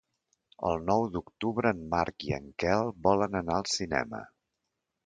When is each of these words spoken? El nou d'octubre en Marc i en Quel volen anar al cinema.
El 0.69 0.79
nou 0.87 1.05
d'octubre 1.17 1.73
en 1.75 1.83
Marc 1.93 2.27
i 2.31 2.35
en 2.41 2.49
Quel 2.65 2.91
volen 3.11 3.43
anar 3.43 3.61
al 3.61 3.71
cinema. 3.79 4.27